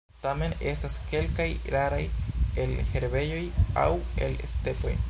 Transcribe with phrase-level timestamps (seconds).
[0.21, 2.01] Tamen estas kelkaj raraj
[2.65, 3.45] el herbejoj
[3.85, 3.89] aŭ
[4.29, 4.99] el stepoj.